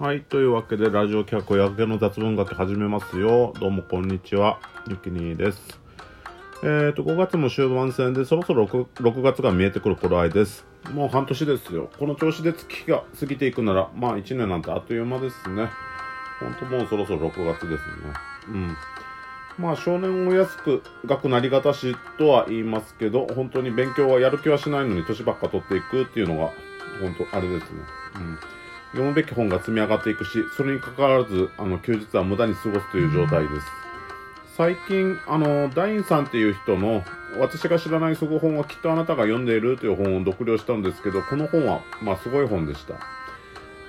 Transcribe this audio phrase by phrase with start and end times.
[0.00, 0.22] はい。
[0.22, 3.52] というわけで、ラジオ企画、夜明けの雑文学始めますよ。
[3.60, 4.58] どうも、こんにちは。
[4.88, 5.78] ゆきにーです。
[6.62, 10.64] えーと、5月も終盤戦で、そろそろ 6, 6月が見えてくる頃合いです。
[10.94, 11.90] もう半年ですよ。
[11.98, 15.68] この調子で月が過ぎていくなら、まあ1年なんてあっという間ですね。
[16.40, 18.14] ほんともうそろそろ6月ですね。
[18.48, 18.76] うん。
[19.58, 26.52] まあ少年を安く学なりがたしとは言いますけど、本当に勉強はやる気はしないのに年ばっか取っていくっていうのが、
[27.02, 27.80] 本当あれですね。
[28.14, 28.59] うん。
[28.92, 33.66] 読むべき本が積み上がっていくし、それに関わらず、あの、休日は無駄に過ごすという状態です。
[34.56, 37.04] 最近、あの、ダインさんっていう人の、
[37.38, 42.94] 私が知らないすご本はきっとあなたが読んでいるという本を読了したんですけど、この本は、まあ、すごい本でした。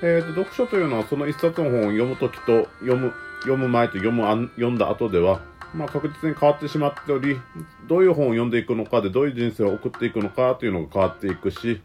[0.04, 5.42] えーと、読書というのはその一冊の本を読むときと、読む、読む前と読むあん、読んだ後では、
[5.73, 7.40] まあ、確実に変わってしまっており、
[7.88, 11.81] どういう本を読んでいくのかで、どういう人生を送っていくのかというのが変わっていくし、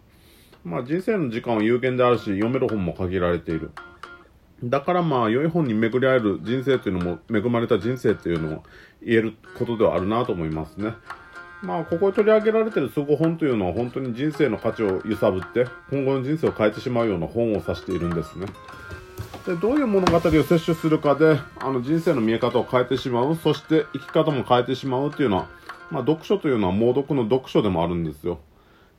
[0.66, 3.70] まあ人生の時間は有限であるし、読める本も限られている。
[4.64, 8.64] だからまあ良い本に巡り合える人生というのも、恵まれた人生というのも
[9.00, 10.92] 言えることではあるなと思いますね。
[11.62, 18.46] まあここに取り上げられてるすご本というのは本当に人生の価値を揺さぶって今後の人生を変えてしまうような本を指しているんですね。
[19.46, 25.46] でどういう物語を摂取するかであの人生の見え方を変えてしまうそして生き方も変えてしまうというのは、
[25.92, 28.40] まあ、読書というのは猛読の読書でもあるんですよ。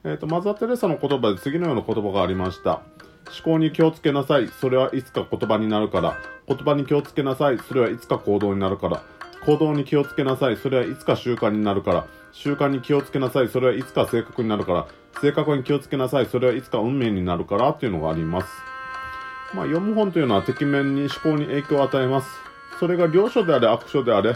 [0.04, 2.82] えーと、マザー・テレサの言葉で次のような言葉がありました。
[3.28, 4.48] 思考に気をつけなさい。
[4.48, 6.18] それはいつか言葉になるから。
[6.48, 7.58] 言葉に気をつけなさい。
[7.58, 9.02] それはいつか行動になるから。
[9.46, 10.58] 行動に気をつけなさい。
[10.58, 12.08] それはいつか習慣になるから。
[12.32, 13.50] 習慣に気をつけなさい。
[13.50, 14.88] それはいつか性格になるから。
[15.22, 16.28] 性格に気をつけなさい。
[16.28, 17.70] それはいつか運命になるから。
[17.70, 18.48] っていうのがあります。
[19.54, 22.28] まあ、読む本というのは敵面に思考に影響を与えます。
[22.80, 24.36] それが良書であれ悪書であれ、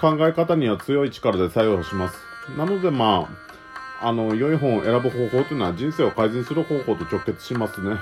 [0.00, 2.18] 考え方には強い力で作用します。
[2.56, 3.46] なのでまあ、
[4.00, 7.96] あの、良い本を選ぶ方法というのは人生を改善する方法と直結しますね。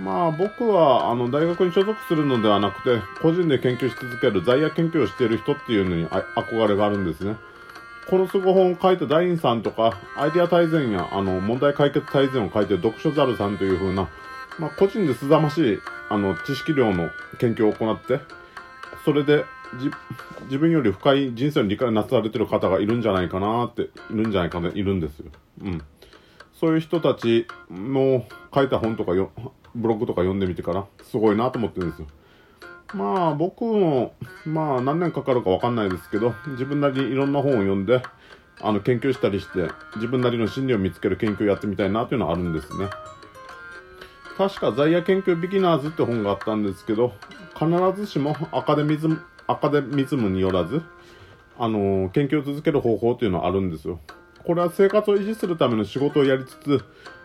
[0.00, 7.36] まあ僕は、あの、大学に所属するのではなくて、個人で研究し続ける在野研究をしている人っていうのに憧れがあるんですね。
[8.08, 14.08] このすご本を書いたダインさんとか、アイデア大全や、あの、問題解決大全を書いてる読書ザルさんという風な、
[14.58, 18.20] まあ個人ですざましい、あの、知識量の研究を行って、
[19.04, 19.44] それで
[20.44, 25.30] 自分より深い人生の理解をなされてる方がいるんじゃないかなって、いるんじゃないかな、いるんですよ。
[25.62, 25.82] うん。
[26.54, 29.30] そういう人たちの書いた本とかよ、
[29.74, 32.08] ブログとか読んでみてから、すごいなと思ってるんですよ。
[32.94, 34.14] まあ僕も、
[34.46, 38.02] まあ何年かかるかわかんないですけど、自分なりにいろんな本を読んで、
[38.60, 42.88] あの研究したりして、自分なりの真理を見つける研究をやってみたいなというのはあるんですね。
[44.36, 47.12] 確か在野研究ビギナーズって本があったんですけど、
[47.58, 47.68] 必
[48.00, 50.82] ずしもアカデミズム、アカデミズムによらず、
[51.58, 53.98] あの、研究を続ける方法というのはあるんですよ。
[54.46, 56.84] これは生活を維持するための仕事をやりつつ、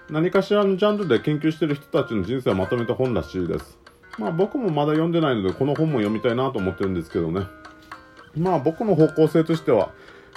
[0.09, 3.77] 何かしらのジャンルで研究している人たちの人生をまとめた本らしいです。
[4.17, 7.45] まあ僕もまだ読んでないので、この本も読みたいなと思ってるんですけどね。
[8.35, 9.91] まあ僕の方向性としては、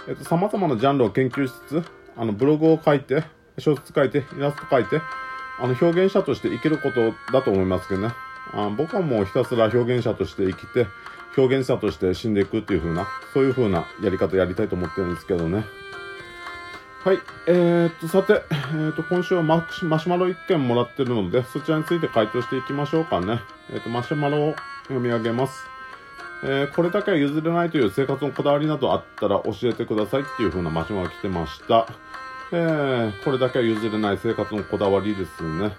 [0.09, 1.85] えっと、様々なジャンルを研究しつつ、
[2.17, 3.25] あの、ブログを書いて、
[3.59, 5.01] 小説書いて、イラスト書いて、
[5.59, 8.15] あの、表現者として生きることだと思いますけどね。
[8.53, 10.87] あ僕はもうひたすら表現者として生きて、
[11.37, 15.65] 表現者として死んでいくっていう風な、そういう風なやり方やりたいと思ってるんですけどね。
[17.05, 17.19] はい。
[17.47, 23.41] えー、っと、さて、えー、っと、今週はマシュマロ1件もらってるので、そちらについて回答していきましょうかね。
[23.71, 24.55] えー、っと、マシュマロを
[24.85, 25.69] 読み上げます。
[26.43, 31.87] えー、これだけは譲れないという生活のこだわりなどあったら教えてくださいっていう風なマシュマロが来てました。
[32.53, 35.77] えー、これだけは譲れない生活のこだわりですね。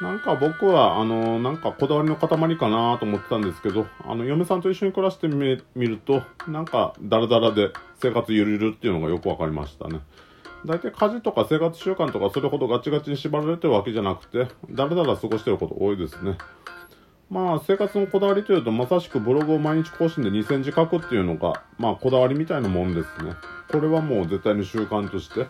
[0.00, 10.00] なんか僕は、あの、なんかこだわりの塊かなと思ってたんですけど、あの、嫁さんと一緒に暮らしてみると、なんか、ダラダラで生活ゆるゆるっていうのがよくわかりましたね。
[10.64, 16.38] 大体家事とか生活習慣とかそれほどガチガチに縛られてるわけじゃなくて、だらだら過ごしてること多いですね。
[17.30, 23.34] まあ、生活のこだわりというと、まさしくブログを毎日更新で2000字書くっていうのが、まあ、こだわりみたいなもんですね。
[23.70, 25.46] これはもう絶対に習慣として、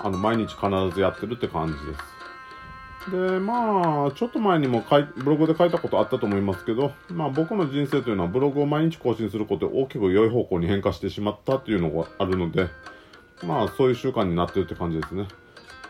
[0.00, 2.21] あの、毎日必ずやってるって感じです。
[3.10, 4.82] で、まあ、ちょっと前にもい
[5.16, 12.68] ブログで書いたことあったと思いますけど、まあ僕の人生というのはブログを毎日更新することで大きく良い方向に変化してしまったっていうのがあるので、
[13.44, 15.26] まあそういう習慣になってるって感じですね。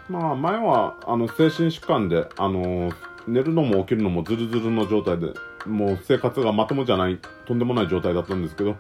[0.09, 2.91] まあ前は、あの、精神疾患で、あの、
[3.29, 5.32] 寝るのも起きるのもズルズルの状態で、
[5.67, 8.76] もう生活がまともじゃない、とんでもない状態だったんですけど、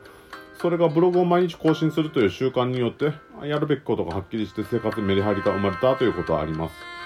[0.60, 3.12] それがブログを毎日更新するという習慣によって、
[3.46, 7.01] やるべきことがはっきりして生活にメリハリが生まれたということはあります。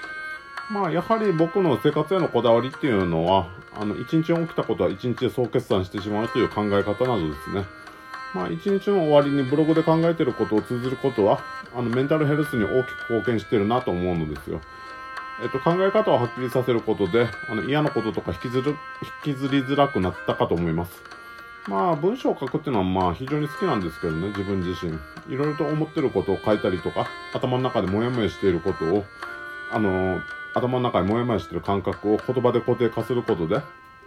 [0.69, 7.63] まあ、やはり僕の生活へのこだわりっていうのは、あの、一日起きたことは一日で総決算してしまうという考え方などですね。
[8.33, 11.39] まあ、一日の終わりにブログで考えていることを綴ることは、
[11.73, 14.59] あの、メンタルヘルスに大きく貢献してるなと思うのですよ。
[15.41, 18.75] えっと、考え方をはっきりさせることで、あの、嫌なこととか引きずる、
[19.23, 21.01] 引きずりづらくなったかと思います。
[21.67, 24.93] まあ、文章を書くっていうのはまあ非常に好きなんですけどね、自分自身。
[25.33, 29.05] いろいろと思ってることを書いたりとか、頭の中でモヤモヤしていることを、
[29.71, 30.21] あのー、
[30.57, 33.55] 頭の中にモヤモヤしてる感覚を言葉で固定化することで、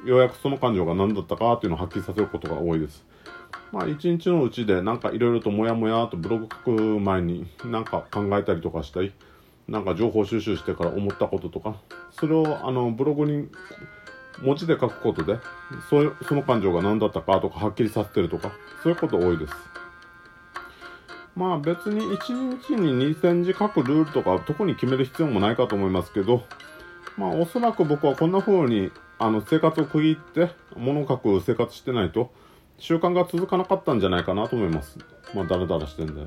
[0.05, 3.05] ようやくその感情が何だったかっていうのをはっきりさせることが多いです。
[3.73, 9.13] まあ、一日のうちでなんかいろいろとモヤモヤとブログ書く前になんか考えたりとかしたり、
[9.69, 11.77] なんか情報収集してから思ったこととか、
[12.11, 13.49] それをあのブログに
[14.43, 15.39] 文字で書くことで、
[15.89, 18.51] そその感情が何だったかとかはっきりさせてるとか、
[18.83, 19.55] そういうこと多いです。
[21.37, 26.45] まあ別に1日に2000字書くルールとか特に決める必要もないかと思いますけど、
[27.17, 32.33] まあおそらく僕はこんな風にあの生活を区切って物を書く生活してないと
[32.79, 34.99] 習慣が続かなかったんじゃないかなと思います。
[35.35, 36.27] まあダラダラしてんで。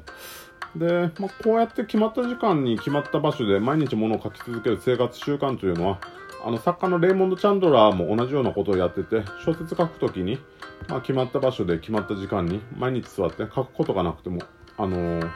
[0.76, 6.00] で、まあ、こうやって決まった時間に決まった場所で毎日物を書き続ける生活習慣というのは、
[6.46, 10.40] あの作家のレイモンド・チャンドラーも同じようなことをやってて、小説書くときに、
[10.90, 14.40] まあ、決まった場所で決まった時間に毎日座って書くことがなくても、
[14.78, 15.30] あのー、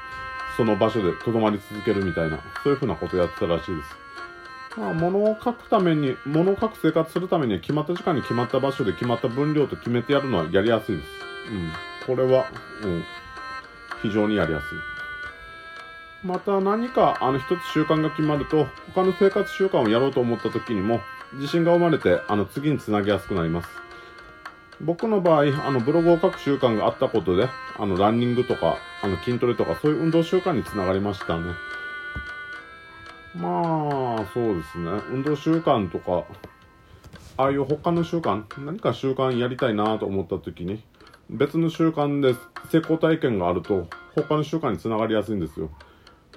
[0.55, 4.79] その場所で留まり続けるみたいな、そういうふうなことをやってたらしいです。
[4.79, 11.07] まあ、物を書くために、物を書く生活するためには決まった時間に決まった場所で決まった分量と決めてやるのはやりやすいです。
[11.51, 12.15] うん。
[12.15, 12.45] これは、
[12.83, 13.03] うん、
[14.01, 14.97] 非常にやりやすい。
[16.23, 20.99] また何かあの一つ習慣が決まると他の生活習慣をやろうと思った時にも
[21.33, 23.69] 自信が生まれてあの次につなげやすくなります
[24.81, 31.53] 僕の場合あのブログを書く習慣があったことであのランニングとかあの筋トレとかそういう運動習慣につながりましたね。
[33.35, 34.91] まあそうですね。
[35.11, 36.25] 運動習慣とか
[37.37, 40.83] ああいう他の習慣何か習慣やりたいなと思った時に
[41.29, 42.35] 別の習慣で
[42.71, 45.69] 成功体験があると他の習慣につながりやすいんですよ。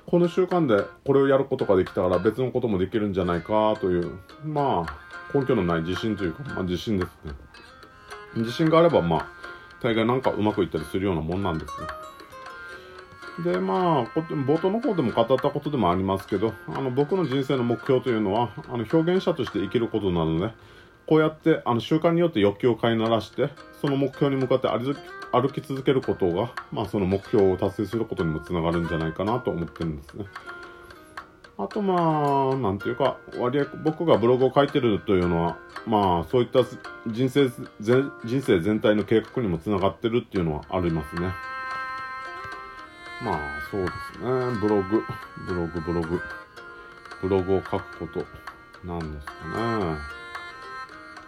[0.06, 7.32] この習慣でこれをやることができたから別のこともできるんじゃないかという、まあ、根拠のない自信というか、まあ自信ですね。
[8.36, 9.28] 自信があれば、まあ、
[9.82, 11.72] 大概なんかうまくいったりするようなもんなんです
[13.44, 13.52] ね。
[13.52, 20.52] で、まあ、冒頭の方でも語ったことでもありますけど、あの、僕の人生の目標というのは、あの、表現者として生きることなので、
[21.10, 23.48] こうやってあの習慣によって欲求を飼いならして
[23.80, 30.26] その目標に向かって歩き続けることが、まあ、その目標を達成することにもつながるんじゃないかなと思ってるんですね。
[31.62, 36.60] あとまあ、なんていうか、割合僕がブログを書いてるというのは、まあそういった
[37.06, 37.50] 人生、
[38.24, 41.28] 人生全体の計画にもつながってるっていうのはありますね。
[43.22, 43.38] まあ
[43.70, 44.58] そうですね。
[44.58, 45.04] ブログ、
[45.46, 46.20] ブログ、ブログ、
[47.20, 48.24] ブログを書くこと
[48.86, 49.98] なんですかね。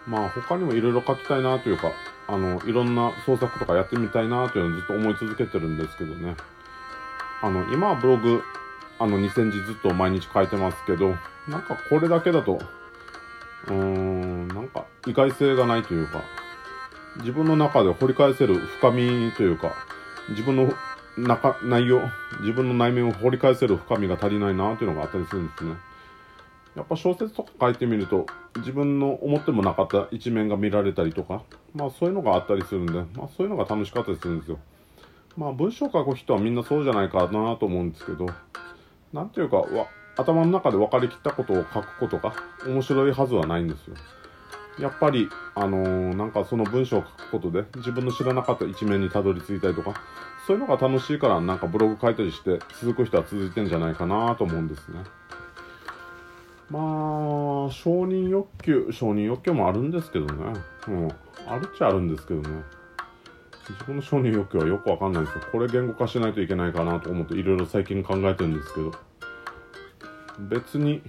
[0.07, 1.91] まあ他にもいろいろ書きたいなというか、
[2.27, 6.35] あの、いろんな創作とかやってみたいなというのをずっと思い続けてるんですけどね。
[7.43, 8.41] あの、今はブログ、
[9.03, 11.09] あの、2000字ずっと毎日書いてますけど、
[11.49, 12.59] なんかこれだけだと、
[13.67, 16.21] うーん、なんか意外性がないというか、
[17.17, 19.73] 自分の中で掘り返せる深みというか、
[20.29, 20.73] 自分の
[21.17, 21.99] 中、内容、
[22.39, 25.73] 自分の内面を掘り返せる深みが足りないなというのがあったりするんですね。
[26.75, 28.25] やっぱ小説とか書いてみると
[28.55, 31.43] 自分の思ってもなかった一面が見られたりとか
[31.75, 34.57] まあそういうのがあったりするんでまあそういうのが楽しかったりするんですよ
[35.37, 38.25] まあ文章書く人はみんなそうじゃないかなと思うんですけど
[39.13, 42.33] なんていうかわ頭の中で分かりきったことを書くことが
[42.67, 43.95] 面白いはずはないんですよ
[44.79, 49.93] やっぱり、あのー、なんかその文章を書くことで自分の知らなかった一面にたどり着いたりとか、
[50.47, 55.03] そういうのが楽しいからなんかブログ書いたりして続く人は続いてんじゃないかなと思うんですね。
[56.69, 56.81] まあ、
[57.71, 60.59] 承認欲求、承認欲求もあるんですけどね。
[60.87, 61.07] うん。
[61.47, 62.63] あるっちゃあるんですけどね。
[63.69, 65.41] 自分の承認欲求はよくわかんないですよ。
[65.51, 68.91] これ言語化しないといけないかなと思っていろいろ最近考えてるんですけど。
[70.39, 71.01] 別に、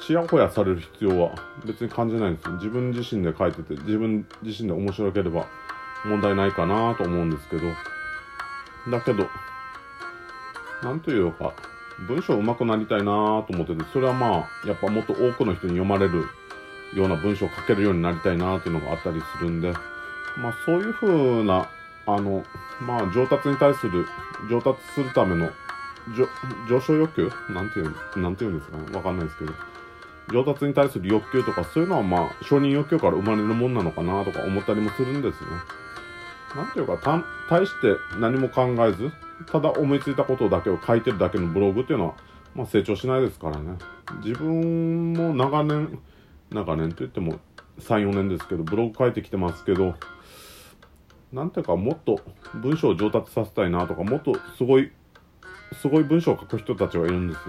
[0.00, 1.34] ちやほやされる必要は
[1.64, 2.52] 別に感じないんですよ。
[2.54, 5.46] 自分自身で書いてて、自分自身で面白ければ
[6.04, 7.62] 問題ないかなと思うんですけど。
[8.90, 9.26] だけど、
[10.82, 11.54] なんというか、
[12.06, 16.24] 文章上手くなりたいなと思ってて、それはまあ、やっぱもっと多くの人に読まれる
[16.94, 19.72] ような文章を書けるようになりたいなっていうのがあったりするんで、
[20.36, 21.68] まあそういう風な、
[22.06, 22.44] あの、
[22.82, 24.06] まあ上達に対する、
[24.50, 25.50] 上達するための、
[26.68, 27.30] 上昇欲求？
[27.52, 29.52] なんていう、なんていうんですかねわかんないですけど。
[30.32, 35.46] 上達に対する欲求とかそういうのはまあ承認欲求から生まれるもんなのかなとか思ったりもするんですね。
[36.56, 39.10] なんていうか、た、対して何も考えず、
[39.46, 42.14] ただ思いついたことだけを書いてるだけのブログっていうのは、
[42.54, 43.76] まあ成長しないですからね。
[44.24, 45.98] 自分も長年、
[46.50, 47.40] 長年と言っても
[47.80, 49.94] 3、4年ですけど、ブログ書いてきてますけど、
[51.32, 52.20] なんていうか、もっと
[52.54, 54.92] 文章を上達させたいなとか、もっとすごい、
[55.72, 57.42] すごい文章を書く人たちがいるんですよ。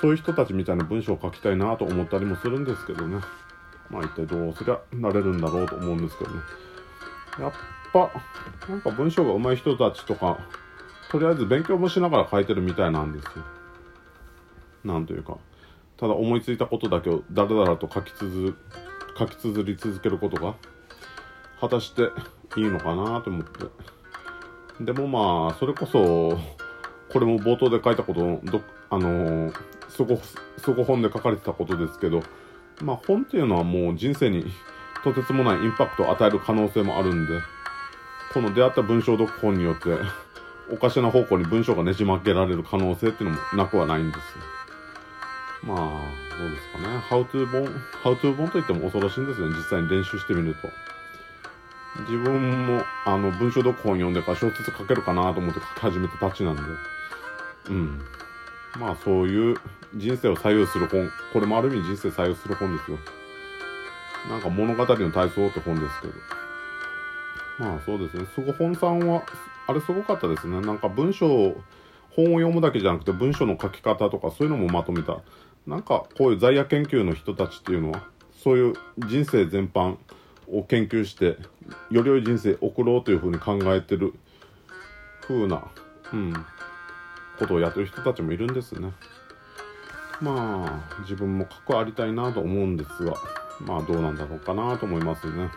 [0.00, 3.20] そういう人たちみたいな文章を書きたいなと思ったりもするんですけどね。
[3.90, 6.40] まあ一体どうすりゃなれるんだろうと思うんですけどね。
[7.40, 7.52] やっ
[7.92, 8.10] ぱ、
[8.68, 10.38] なんか文章が上手い人たちとか、
[11.10, 13.30] とりあえず勉強もしながら書いてるみたいなんですよ。
[14.84, 15.38] なんというか。
[16.02, 18.56] ただ思いついたことだけをだらだらと書き続
[19.16, 20.56] 書き綴り続けることが
[21.60, 22.02] 果たして
[22.56, 23.66] いいのかなと思って
[24.80, 26.40] でもまあそれこそ
[27.12, 29.52] これも冒頭で書いたことどあの
[29.88, 30.16] すご
[30.58, 32.22] すご本で書かれてたことですけど
[32.80, 34.44] まあ本っていうのはもう人生に
[35.04, 37.40] とてつもないインパクトを与える可能性もあるんで
[38.32, 39.90] この出会った文章読本によって
[40.72, 44.20] おかしな方向に文章がねじ曲げられる可能性っていうのもなくはないんです
[45.64, 45.78] まあ、
[46.38, 46.98] どうですかね。
[47.08, 47.64] How to 本、
[48.02, 49.48] How to 本といっても恐ろしいんですね。
[49.56, 50.68] 実際に練習してみると。
[52.00, 56.62] 自分も、あの、文章読本読んでから小説書けるかなと思って書き始めたたちなんで。
[57.68, 58.00] うん。
[58.78, 59.56] まあ、そういう
[59.94, 61.10] 人生を左右する本。
[61.32, 62.98] これもある意味人生左右する本ですよ。
[64.28, 66.14] なんか物語の体操って本ですけど。
[67.58, 68.26] まあ、そうですね。
[68.34, 69.22] すご本さんは、
[69.66, 70.60] あれすごかったですね。
[70.60, 71.60] なんか文章を、
[72.14, 75.20] 本を読むだけじゃなくて文章の書き方とかそういうのもまとめた
[75.66, 78.02] なんかこういう在野研究の人たちっていうのは
[78.42, 79.96] そういう人生全般
[80.50, 81.38] を研究して
[81.90, 84.14] より良い人生を送ろうというふうに考えてる
[85.22, 85.64] 風な、
[86.12, 86.32] うん、
[87.42, 88.92] ことをやってる人たちもいるんですね。
[90.20, 93.14] まあ自分も核ありたいなと思うんですが
[93.60, 95.50] まあどうなんだろうかなと思いますね。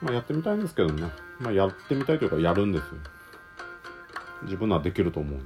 [0.00, 1.10] まあやってみたいんですけどね。
[1.38, 2.88] まあやってみたいというかやるんですよ。
[4.42, 5.40] 自分のはできると思う。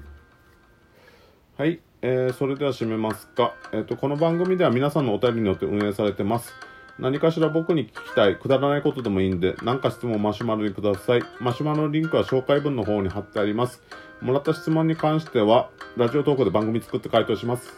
[1.56, 1.80] はい。
[2.02, 3.54] えー、それでは締めますか。
[3.72, 6.52] えっ、ー、と、この番組では皆さんのお便りによって運営されてます。
[6.98, 11.22] 何かしら僕に聞きたい、くだらないことでもいいんで、何か質問マシュマロにください。
[11.40, 13.82] マシュマロのリンクは紹介文の方に貼ってあります。
[14.20, 17.72] もらった質問に関しては、ラジオ投稿で番組作って回答します。